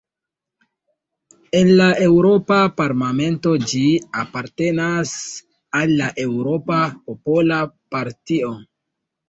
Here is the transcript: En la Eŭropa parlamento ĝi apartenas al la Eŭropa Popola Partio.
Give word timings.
En 1.59 1.69
la 1.81 1.89
Eŭropa 2.05 2.57
parlamento 2.81 3.53
ĝi 3.73 3.83
apartenas 4.23 5.13
al 5.83 5.95
la 6.03 6.11
Eŭropa 6.27 6.83
Popola 6.99 7.63
Partio. 7.97 8.55